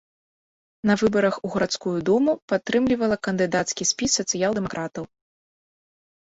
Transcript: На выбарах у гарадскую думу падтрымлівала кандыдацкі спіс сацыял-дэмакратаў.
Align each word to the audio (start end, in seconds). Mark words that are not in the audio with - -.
На 0.89 0.95
выбарах 1.01 1.35
у 1.47 1.51
гарадскую 1.55 1.93
думу 2.09 2.31
падтрымлівала 2.53 3.21
кандыдацкі 3.29 3.89
спіс 3.93 4.11
сацыял-дэмакратаў. 4.23 5.03